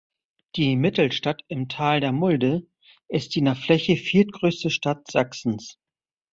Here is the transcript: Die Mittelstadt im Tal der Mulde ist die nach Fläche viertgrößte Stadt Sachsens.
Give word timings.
Die 0.55 0.77
Mittelstadt 0.77 1.43
im 1.47 1.69
Tal 1.69 1.99
der 1.99 2.11
Mulde 2.11 2.65
ist 3.07 3.35
die 3.35 3.41
nach 3.43 3.55
Fläche 3.61 3.95
viertgrößte 3.97 4.71
Stadt 4.71 5.11
Sachsens. 5.11 5.77